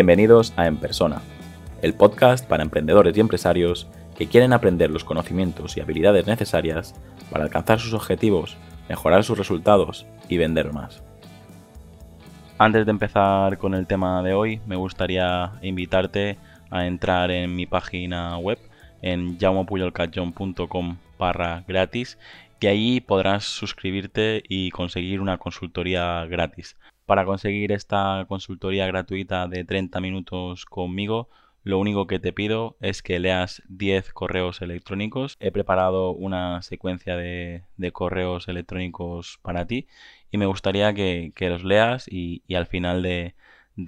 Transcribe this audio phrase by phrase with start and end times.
[0.00, 1.20] Bienvenidos a En Persona,
[1.82, 3.86] el podcast para emprendedores y empresarios
[4.16, 6.94] que quieren aprender los conocimientos y habilidades necesarias
[7.30, 8.56] para alcanzar sus objetivos,
[8.88, 11.02] mejorar sus resultados y vender más.
[12.56, 16.38] Antes de empezar con el tema de hoy, me gustaría invitarte
[16.70, 18.58] a entrar en mi página web
[19.02, 22.16] en jaumopuyolcatjon.com barra gratis
[22.58, 26.78] y ahí podrás suscribirte y conseguir una consultoría gratis.
[27.10, 31.28] Para conseguir esta consultoría gratuita de 30 minutos conmigo,
[31.64, 35.36] lo único que te pido es que leas 10 correos electrónicos.
[35.40, 39.88] He preparado una secuencia de, correos electrónicos para ti
[40.30, 43.34] y me gustaría que, los leas y, al final de,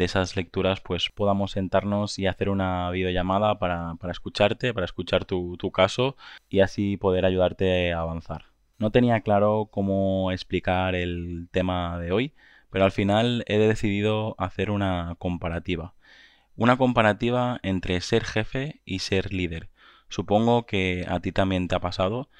[0.00, 6.16] esas lecturas pues podamos sentarnos y hacer una videollamada para, escucharte, para escuchar tu caso
[6.48, 8.46] y así poder ayudarte a avanzar.
[8.78, 12.32] No tenía claro cómo explicar el tema de hoy,
[12.72, 15.92] pero al final he decidido hacer una comparativa.
[16.56, 19.68] Una comparativa entre ser jefe y ser líder.
[20.08, 22.30] Supongo que a ti también te ha pasado,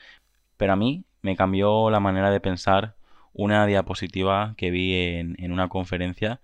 [0.57, 2.97] pero a mí me cambió la manera de pensar
[3.35, 6.41] una diapositiva que vi en, una conferencia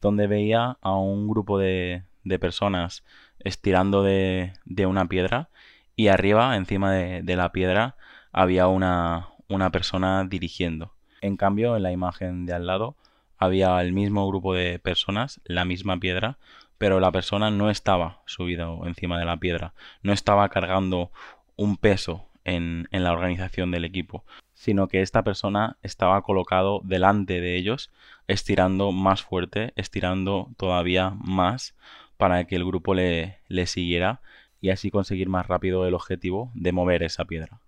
[0.00, 2.04] donde veía a un grupo de,
[2.40, 3.04] personas
[3.40, 4.52] estirando de,
[4.86, 5.50] una piedra
[5.96, 7.96] y arriba, encima de, la piedra,
[8.30, 10.94] había una, una persona dirigiendo.
[11.20, 12.96] En cambio, en la imagen de al lado
[13.42, 16.38] había el mismo grupo de personas, la misma piedra,
[16.78, 21.10] pero la persona no estaba subido encima de la piedra, no estaba cargando
[21.56, 27.56] un peso en, la organización del equipo, sino que esta persona estaba colocado delante de
[27.56, 27.90] ellos,
[28.28, 31.76] estirando más fuerte, estirando todavía más
[32.16, 34.20] para que el grupo le, le siguiera
[34.60, 37.60] y así conseguir más rápido el objetivo de mover esa piedra.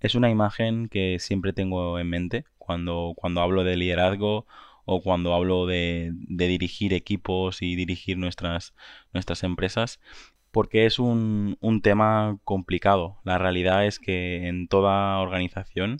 [0.00, 4.46] Es una imagen que siempre tengo en mente cuando, cuando hablo de liderazgo
[4.84, 8.74] o cuando hablo de, dirigir equipos y dirigir nuestras,
[9.12, 10.00] nuestras empresas,
[10.50, 13.18] porque es un, tema complicado.
[13.24, 15.98] La realidad es que en toda organización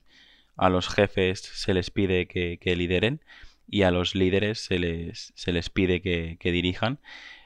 [0.56, 3.22] a los jefes se les pide que, lideren
[3.66, 7.00] y a los líderes se les, se les pide que, dirijan.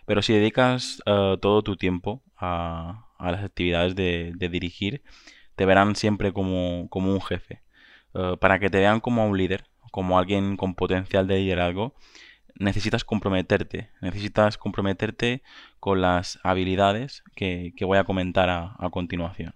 [0.07, 5.03] Pero si dedicas eh, todo tu tiempo a, las actividades de, dirigir,
[5.57, 7.63] te verán siempre como, un jefe.
[8.15, 11.95] Eh, para que te vean como un líder, como alguien con potencial de liderazgo,
[12.55, 15.43] necesitas comprometerte, necesitas comprometerte
[15.81, 19.55] con las habilidades que, voy a comentar a, continuación.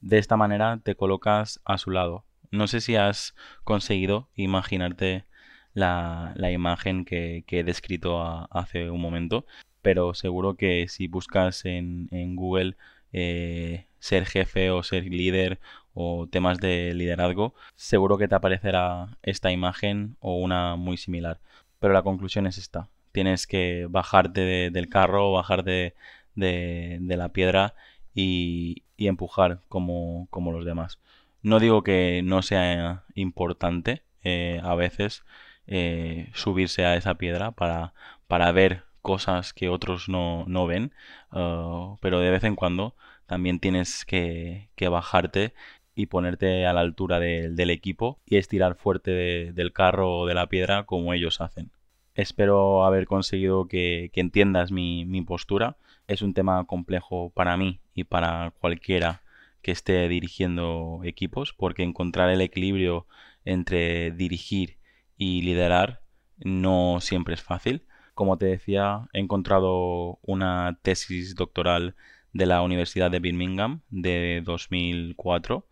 [0.00, 2.24] De esta manera te colocas a su lado.
[2.50, 5.26] No sé si has conseguido imaginarte
[5.74, 9.44] la, imagen que, he descrito hace un momento,
[9.82, 12.78] pero seguro que si buscas en, Google
[13.12, 15.60] eh, ser jefe o ser líder
[15.94, 21.40] o temas de liderazgo, seguro que te aparecerá esta imagen o una muy similar.
[21.80, 22.88] Pero la conclusión es esta.
[23.12, 25.94] Tienes que bajarte del carro, bajarte
[26.34, 27.74] de, la piedra
[28.14, 30.98] y, empujar como, los demás.
[31.42, 35.24] No digo que no sea importante eh, a veces
[35.66, 37.94] eh, subirse a esa piedra para,
[38.28, 40.92] para ver cosas que otros no, ven,
[41.32, 42.94] uh, pero de vez en cuando
[43.26, 45.54] también tienes que, que bajarte
[45.94, 50.48] y ponerte a la altura del equipo y estirar fuerte del carro o de la
[50.48, 51.70] piedra como ellos hacen.
[52.14, 55.76] Espero haber conseguido que, entiendas mi, postura.
[56.08, 59.22] Es un tema complejo para mí y para cualquiera
[59.62, 63.06] que esté dirigiendo equipos, porque encontrar el equilibrio
[63.44, 64.78] entre dirigir
[65.16, 66.02] y liderar
[66.38, 67.84] no siempre es fácil.
[68.14, 71.94] Como te decía, he encontrado una tesis doctoral
[72.32, 75.66] de la Universidad de Birmingham de 2004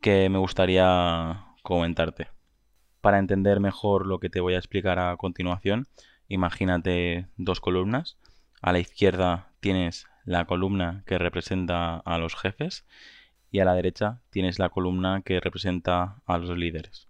[0.00, 2.28] que me gustaría comentarte.
[3.00, 5.86] Para entender mejor lo que te voy a explicar a continuación,
[6.28, 8.18] imagínate dos columnas.
[8.62, 12.86] A la izquierda tienes la columna que representa a los jefes
[13.50, 17.08] y a la derecha tienes la columna que representa a los líderes.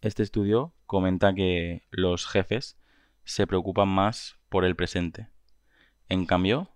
[0.00, 2.78] Este estudio comenta que los jefes
[3.24, 5.28] se preocupan más por el presente.
[6.08, 6.70] En cambio,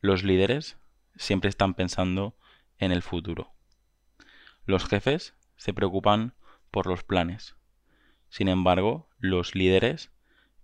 [0.00, 0.76] los líderes
[1.14, 2.34] siempre están pensando
[2.78, 3.52] en el futuro.
[4.64, 6.34] Los jefes se preocupan
[6.70, 7.56] por los planes.
[8.28, 10.10] Sin embargo, los líderes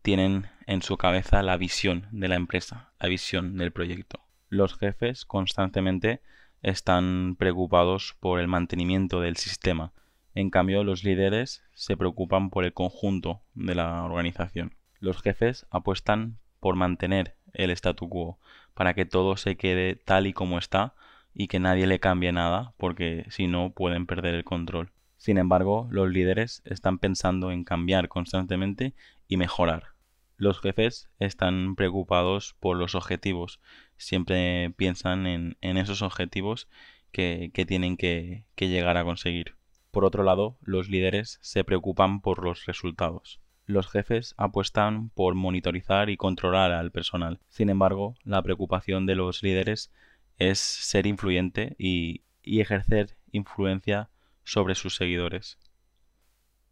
[0.03, 4.21] tienen en su cabeza la visión de la empresa, la visión del proyecto.
[4.49, 6.23] Los jefes constantemente
[6.63, 9.93] están preocupados por el mantenimiento del sistema.
[10.35, 14.75] En cambio, los líderes se preocupan por el conjunto de la organización.
[15.01, 18.39] Los jefes apuestan por mantener el statu quo,
[18.75, 20.95] para que todo se quede tal y como está
[21.35, 24.93] y que nadie le cambie nada porque si no pueden perder el control.
[25.17, 28.95] Sin embargo, los líderes están pensando en cambiar constantemente
[29.27, 29.99] y mejorar.
[30.37, 33.61] Los jefes están preocupados por los objetivos,
[33.97, 36.69] siempre piensan en, esos objetivos
[37.11, 39.57] que, tienen que, llegar a conseguir.
[39.91, 43.41] Por otro lado, los líderes se preocupan por los resultados.
[43.67, 47.41] Los jefes apuestan por monitorizar y controlar al personal.
[47.49, 49.93] Sin embargo, la preocupación de los líderes
[50.39, 54.11] es ser influyente y, y ejercer influencia
[54.45, 55.59] sobre sus seguidores.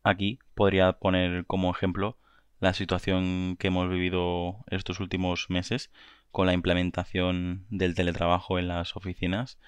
[0.03, 2.19] Aquí podría poner como ejemplo
[2.61, 5.91] la situación que hemos vivido estos últimos meses
[6.37, 9.59] con la implementación del teletrabajo en las oficinas,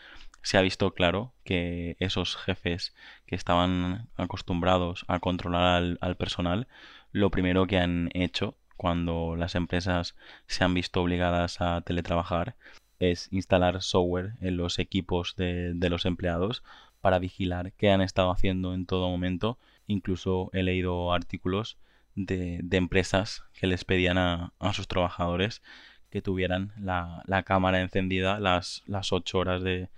[0.43, 2.95] se ha visto claro que esos jefes
[3.27, 6.69] que estaban acostumbrados a controlar al, personal,
[7.11, 10.15] lo primero que han hecho cuando las empresas
[10.47, 12.56] se han visto obligadas a teletrabajar
[12.99, 16.62] es instalar software en los equipos de, los empleados
[17.00, 19.59] para vigilar qué han estado haciendo en todo momento.
[19.87, 21.79] Incluso he leído artículos
[22.15, 25.62] de, empresas que les pedían a, sus trabajadores
[26.11, 29.89] que tuvieran la, cámara encendida las, las 8 horas de,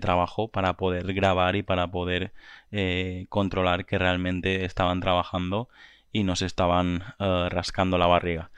[0.00, 2.32] trabajo para poder grabar y para poder
[2.72, 5.68] eh, controlar que realmente estaban trabajando
[6.12, 8.50] y no se estaban eh, rascando la barriga.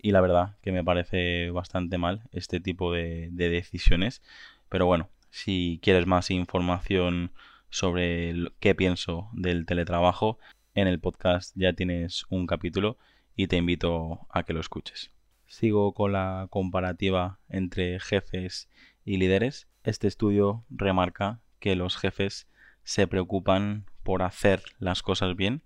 [0.00, 4.22] Y la verdad que me parece bastante mal este tipo de, de decisiones.
[4.68, 7.32] Pero bueno, si quieres más información
[7.70, 10.38] sobre qué pienso del teletrabajo,
[10.74, 12.98] en el podcast ya tienes un capítulo
[13.34, 15.10] y te invito a que lo escuches.
[15.46, 18.68] Sigo con la comparativa entre jefes
[19.04, 19.68] y líderes.
[19.82, 22.46] Este estudio remarca que los jefes
[22.84, 25.62] se preocupan por hacer las cosas bien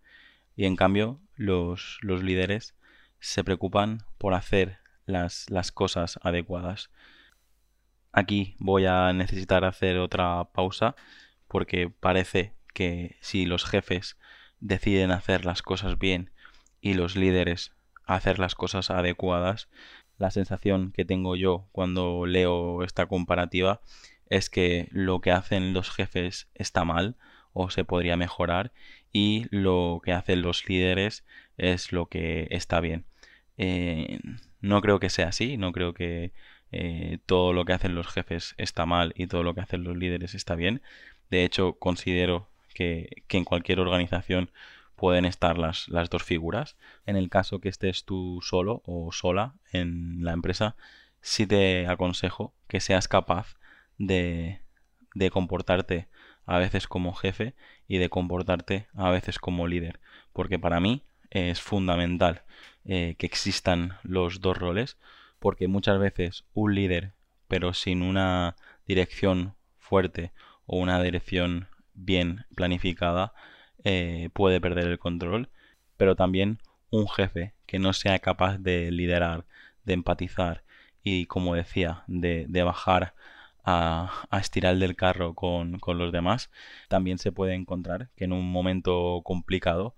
[0.56, 2.75] y en cambio los líderes
[3.22, 6.90] se preocupan por hacer las, las cosas adecuadas.
[8.12, 10.96] Aquí voy a necesitar hacer otra pausa
[11.46, 14.19] porque parece que si los jefes
[14.58, 16.32] deciden hacer las cosas bien
[16.80, 17.72] y los líderes
[18.04, 19.69] hacer las cosas adecuadas,
[20.19, 23.80] la sensación que tengo yo cuando leo esta comparativa
[24.26, 27.16] es que lo que hacen los jefes está mal
[27.52, 28.72] o se podría mejorar
[29.12, 31.24] y lo que hacen los líderes
[31.56, 33.06] es lo que está bien.
[33.64, 34.18] Eh,
[34.60, 36.32] no creo que sea así, no creo que
[36.72, 39.96] eh, todo lo que hacen los jefes está mal y todo lo que hacen los
[39.96, 40.82] líderes está bien.
[41.30, 44.50] De hecho, considero que, en cualquier organización
[44.96, 46.76] pueden estar las, las, dos figuras.
[47.06, 50.74] En el caso que estés tú solo o sola en la empresa,
[51.20, 53.56] sí te aconsejo que seas capaz
[53.96, 54.60] de,
[55.14, 56.08] de comportarte
[56.46, 57.54] a veces como jefe
[57.86, 60.00] y de comportarte a veces como líder.
[60.32, 62.42] Porque para mí es fundamental
[62.84, 64.99] eh, que existan los dos roles,
[65.38, 67.12] porque muchas veces un líder,
[67.49, 68.56] pero sin una
[68.87, 70.32] dirección fuerte
[70.67, 73.32] o una dirección bien planificada
[73.84, 75.50] eh, puede perder el control,
[75.96, 76.58] pero también
[76.90, 79.44] un jefe que no sea capaz de liderar,
[79.84, 80.64] de empatizar
[81.02, 83.14] y, como decía, de, bajar
[83.64, 86.50] a, estirar del carro con, con, los demás,
[86.88, 89.94] también se puede encontrar que en un momento complicado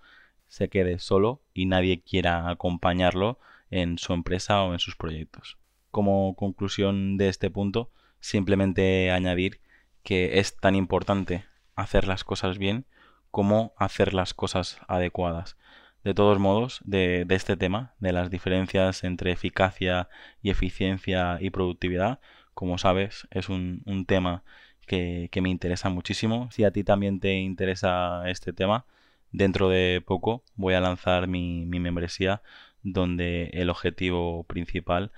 [0.48, 3.38] se quede solo y nadie quiera acompañarlo
[3.70, 5.58] en su empresa o en sus proyectos.
[5.90, 7.90] Como conclusión de este punto,
[8.20, 9.60] simplemente añadir
[10.02, 12.86] que es tan importante hacer las cosas bien
[13.30, 15.56] como hacer las cosas adecuadas.
[16.04, 20.08] De todos modos, de, este tema, de las diferencias entre eficacia
[20.42, 22.20] y eficiencia y productividad,
[22.52, 24.44] como sabes, es un, tema
[24.86, 26.48] que, me interesa muchísimo.
[26.52, 28.86] Si a ti también te interesa este tema,
[29.34, 32.42] dentro de poco voy a lanzar mi, membresía
[32.82, 35.10] donde el objetivo principal,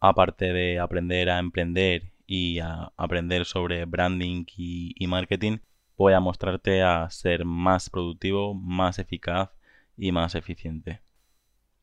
[0.00, 5.58] aparte de aprender a emprender y a aprender sobre branding y marketing,
[5.96, 9.50] voy a mostrarte a ser más productivo, más eficaz
[9.96, 11.00] y más eficiente.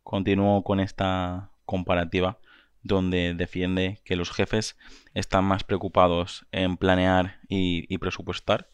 [0.03, 2.39] Continúo con esta comparativa
[2.83, 4.77] donde defiende que los jefes
[5.13, 8.69] están más preocupados en planear y, presupuestar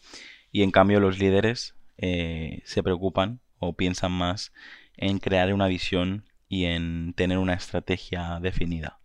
[0.51, 4.53] y en cambio los líderes eh, se preocupan o piensan más
[4.95, 8.99] en crear una visión y en tener una estrategia definida.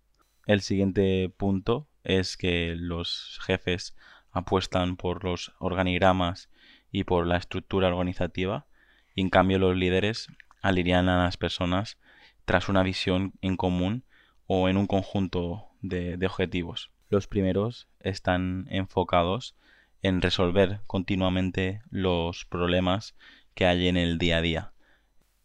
[0.46, 3.96] El siguiente punto es que los jefes
[4.30, 6.50] apuestan por los organigramas
[6.92, 8.66] y por la estructura organizativa,
[9.14, 10.28] y en cambio los líderes
[10.62, 11.98] alinean a las personas
[12.44, 14.04] tras una visión en común
[14.46, 16.90] o en un conjunto de, de objetivos.
[17.08, 19.56] Los primeros están enfocados
[20.04, 23.16] en resolver continuamente los problemas
[23.54, 24.72] que hay en el día a día.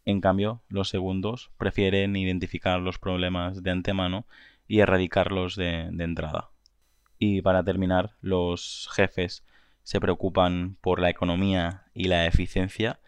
[0.04, 4.26] En cambio, los segundos prefieren identificar los problemas de antemano
[4.68, 6.50] y erradicarlos de, entrada.
[7.18, 9.46] Y para terminar, los jefes
[9.82, 13.00] se preocupan por la economía y la eficiencia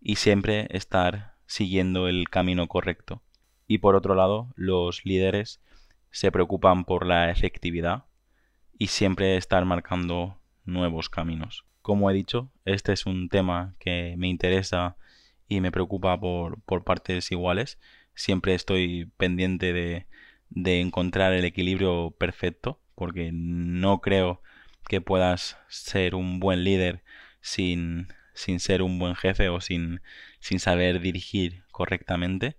[0.00, 3.22] y siempre estar siguiendo el camino correcto.
[3.66, 5.60] Y por otro lado, los líderes
[6.12, 8.04] se preocupan por la efectividad
[8.78, 11.64] y siempre estar marcando nuevos caminos.
[11.80, 14.96] Como he dicho, este es un tema que me interesa
[15.48, 17.78] y me preocupa por, partes iguales.
[18.14, 20.06] Siempre estoy pendiente de,
[20.50, 24.42] de encontrar el equilibrio perfecto porque no creo
[24.88, 27.02] que puedas ser un buen líder
[27.40, 30.00] sin, sin ser un buen jefe o sin,
[30.40, 32.56] sin saber dirigir correctamente.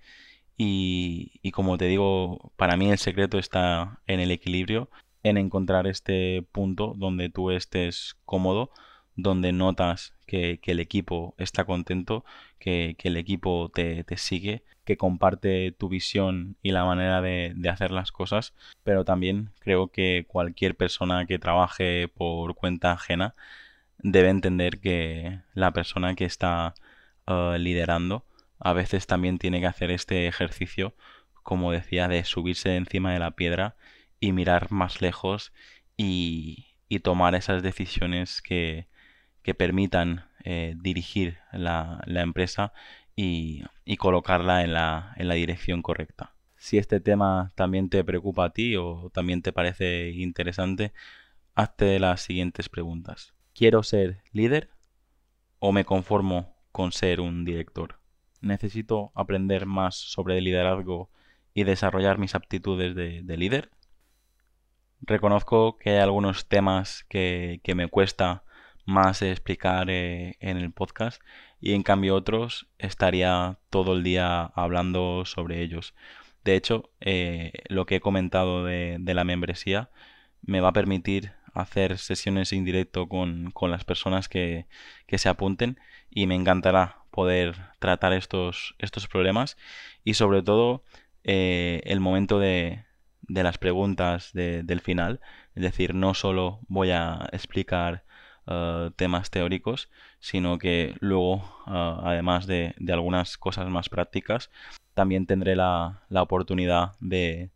[0.58, 4.90] Y, y, como te digo, para mí el secreto está en el equilibrio,
[5.24, 8.72] en encontrar este punto donde tú estés cómodo,
[9.16, 12.26] donde notas que, el equipo está contento,
[12.60, 18.12] que, el equipo te, sigue, que comparte tu visión y la manera de, hacer las
[18.12, 18.54] cosas,
[18.84, 23.36] pero también creo que cualquier persona que trabaje por cuenta ajena
[24.00, 26.74] debe entender que la persona que está
[27.28, 28.26] eh, liderando
[28.60, 30.96] a veces también tiene que hacer este ejercicio,
[31.44, 33.76] como decía, de subirse encima de la piedra
[34.24, 35.52] y mirar más lejos
[35.98, 38.88] y, y tomar esas decisiones que,
[39.42, 42.72] que permitan eh, dirigir la, empresa
[43.18, 43.66] y,
[43.98, 46.36] colocarla en la, en la dirección correcta.
[46.56, 50.94] Si este tema también te preocupa a ti o también te parece interesante,
[51.54, 53.34] hazte las siguientes preguntas.
[53.54, 54.70] ¿Quiero ser líder
[55.60, 58.00] o me conformo con ser un director?
[58.40, 61.10] ¿Necesito aprender más sobre liderazgo
[61.54, 63.70] y desarrollar mis aptitudes de, líder?
[65.06, 68.44] Reconozco que hay algunos temas que, que me cuesta
[68.86, 71.22] más explicar eh, en el podcast
[71.62, 75.94] y en cambio otros estaría todo el día hablando sobre ellos.
[76.44, 79.90] De hecho, eh, lo que he comentado de, la membresía
[80.42, 84.66] me va a permitir hacer sesiones en directo con, las personas que,
[85.08, 85.80] se apunten
[86.10, 89.58] y me encantará poder tratar estos, estos problemas
[90.04, 90.84] y sobre todo
[91.24, 92.84] eh, el momento de,
[93.28, 95.20] de las preguntas del final.
[95.56, 98.04] Es decir, no solo voy a explicar
[98.46, 99.90] eh, temas teóricos,
[100.20, 101.38] sino que luego,
[101.68, 104.50] eh, además de, algunas cosas más prácticas,
[104.94, 107.52] también tendré la, oportunidad de,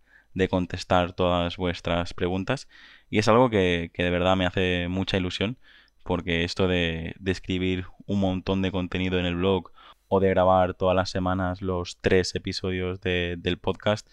[0.50, 2.70] contestar todas vuestras preguntas.
[3.10, 5.58] Y es algo que, de verdad me hace mucha ilusión,
[6.04, 9.72] porque esto de, escribir un montón de contenido en el blog
[10.08, 14.08] o de grabar todas las semanas los tres episodios del podcast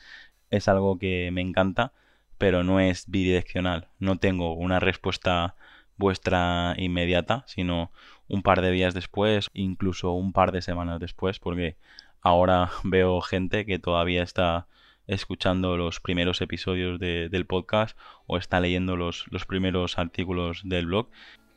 [0.57, 1.93] es algo que me encanta,
[2.39, 3.89] pero no es bidireccional.
[3.99, 5.55] No tengo una respuesta
[5.97, 7.93] vuestra inmediata, sino
[8.29, 11.77] un par de días después, incluso un par de semanas después, porque
[12.21, 14.67] ahora veo gente que todavía está
[15.07, 17.97] escuchando los primeros episodios del podcast
[18.27, 21.09] o está leyendo los, los, primeros artículos del blog.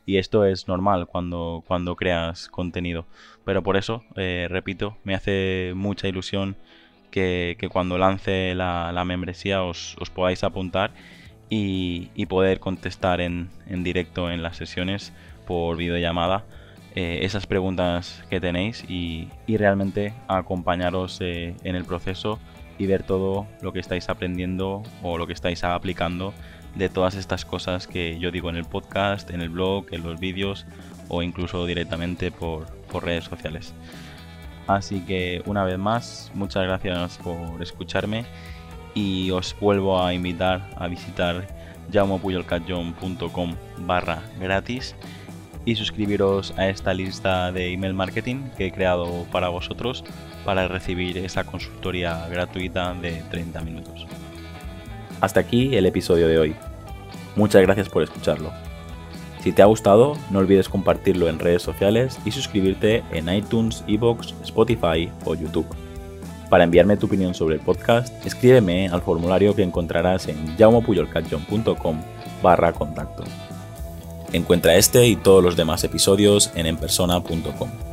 [0.04, 3.06] Y esto es normal cuando, cuando creas contenido.
[3.44, 6.56] Pero por eso, eh, repito, me hace mucha ilusión
[7.10, 10.92] que, cuando lance la, membresía os, podáis apuntar
[11.48, 15.12] y, poder contestar en, directo en las sesiones
[15.46, 16.44] por videollamada
[16.94, 22.38] eh, esas preguntas que tenéis y, realmente acompañaros eh, en el proceso
[22.78, 26.32] y ver todo lo que estáis aprendiendo o lo que estáis aplicando
[26.76, 30.20] de todas estas cosas que yo digo en el podcast, en el blog, en los
[30.20, 30.66] vídeos
[31.08, 32.68] o incluso directamente por
[33.02, 33.74] redes sociales.
[34.68, 38.26] Así que una vez más, muchas gracias por escucharme
[38.94, 41.48] y os vuelvo a invitar a visitar
[41.90, 44.94] jaumopuyolcatjon.com barra gratis
[45.64, 50.04] y suscribiros a esta lista de email marketing que he creado para vosotros
[50.44, 54.06] para recibir esa consultoría gratuita de 30 minutos.
[55.20, 56.56] Hasta aquí el episodio de hoy.
[57.36, 58.67] Muchas gracias por escucharlo.
[59.48, 64.34] Si te ha gustado, no olvides compartirlo en redes sociales y suscribirte en iTunes, Evox,
[64.42, 65.64] Spotify o YouTube.
[66.50, 72.02] Para enviarme tu opinión sobre el podcast, escríbeme al formulario que encontrarás en jaumopuyolcatjon.com
[72.42, 73.24] barra contacto.
[74.34, 77.87] Encuentra este y todos los demás episodios en enpersona.com.